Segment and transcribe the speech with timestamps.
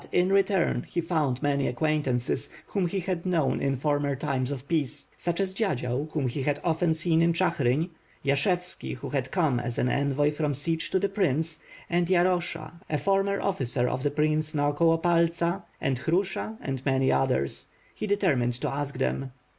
[0.01, 4.67] 5^9 in return he found many acquaintances, whom he had known in former times of
[4.67, 7.91] peace; such as Dziadzial, whom he had often seen in Chigrin;
[8.25, 12.97] Yashevski, who had come as an envoy from Sich to the Prince; and Yarosha, a
[12.97, 17.67] former officer of the prince Naokolo Paltsa, and Hrusha, and many others.
[17.93, 19.33] He determined to ask them.